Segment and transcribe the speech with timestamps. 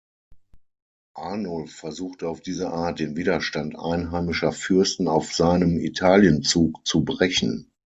[1.15, 7.69] Arnulf versuchte auf diese Art, den Widerstand einheimischer Fürsten auf seinem Italienzug zu brechen.